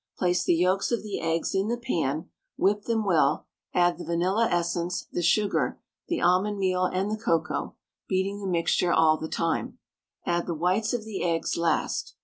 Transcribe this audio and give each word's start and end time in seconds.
Place 0.17 0.43
the 0.43 0.55
yolks 0.55 0.91
of 0.91 1.03
the 1.03 1.19
eggs 1.21 1.53
in 1.53 1.67
the 1.67 1.77
pan, 1.77 2.27
whip 2.57 2.85
them 2.85 3.05
well, 3.05 3.45
add 3.71 3.99
the 3.99 4.03
vanilla 4.03 4.47
essence, 4.49 5.05
the 5.11 5.21
sugar, 5.21 5.79
the 6.07 6.19
almond 6.19 6.57
meal, 6.57 6.85
and 6.85 7.11
the 7.11 7.17
cocoa, 7.23 7.75
beating 8.09 8.41
the 8.41 8.47
mixture 8.47 8.91
all 8.91 9.19
the 9.19 9.29
time; 9.29 9.77
add 10.25 10.47
the 10.47 10.55
whites 10.55 10.91
of 10.91 11.05
the 11.05 11.21
eggs 11.23 11.55
last. 11.55 12.15